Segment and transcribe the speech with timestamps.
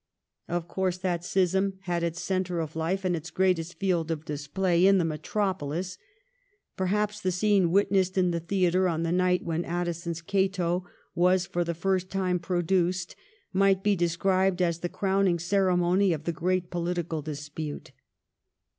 [0.47, 4.87] Of course that schism had its centre of life and its greatest field of display
[4.87, 5.99] in the metropolis.
[6.75, 11.63] Perhaps the scene witnessed in the theatre on the night when Addison's' Cato' was for
[11.63, 13.15] the first time produced
[13.53, 17.91] might be described as the crowning ceremony of the great political dispute.